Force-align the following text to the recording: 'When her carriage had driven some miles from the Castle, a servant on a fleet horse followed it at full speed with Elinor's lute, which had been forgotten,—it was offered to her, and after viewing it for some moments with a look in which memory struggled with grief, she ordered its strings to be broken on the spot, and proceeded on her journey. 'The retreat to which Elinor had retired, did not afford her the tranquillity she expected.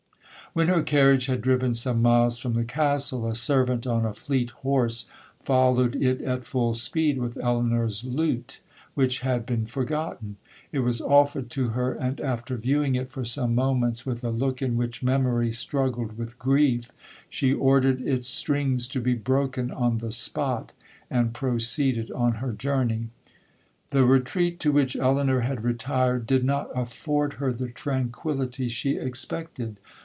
'When 0.53 0.67
her 0.67 0.81
carriage 0.83 1.27
had 1.27 1.39
driven 1.39 1.73
some 1.73 2.01
miles 2.01 2.37
from 2.37 2.55
the 2.55 2.65
Castle, 2.65 3.25
a 3.25 3.33
servant 3.33 3.87
on 3.87 4.03
a 4.03 4.13
fleet 4.13 4.49
horse 4.49 5.05
followed 5.39 5.95
it 5.95 6.19
at 6.21 6.43
full 6.43 6.73
speed 6.73 7.19
with 7.19 7.37
Elinor's 7.41 8.03
lute, 8.03 8.59
which 8.93 9.19
had 9.19 9.45
been 9.45 9.65
forgotten,—it 9.65 10.79
was 10.79 10.99
offered 10.99 11.49
to 11.51 11.69
her, 11.69 11.93
and 11.93 12.19
after 12.19 12.57
viewing 12.57 12.95
it 12.95 13.09
for 13.09 13.23
some 13.23 13.55
moments 13.55 14.05
with 14.05 14.25
a 14.25 14.29
look 14.29 14.61
in 14.61 14.75
which 14.75 15.01
memory 15.01 15.53
struggled 15.53 16.17
with 16.17 16.37
grief, 16.37 16.91
she 17.29 17.53
ordered 17.53 18.01
its 18.05 18.27
strings 18.27 18.89
to 18.89 18.99
be 18.99 19.13
broken 19.13 19.71
on 19.71 19.99
the 19.99 20.11
spot, 20.11 20.73
and 21.09 21.33
proceeded 21.33 22.11
on 22.11 22.33
her 22.43 22.51
journey. 22.51 23.07
'The 23.91 24.03
retreat 24.03 24.59
to 24.59 24.73
which 24.73 24.97
Elinor 24.97 25.41
had 25.41 25.63
retired, 25.63 26.27
did 26.27 26.43
not 26.43 26.69
afford 26.77 27.35
her 27.35 27.53
the 27.53 27.69
tranquillity 27.69 28.67
she 28.67 28.97
expected. 28.97 29.77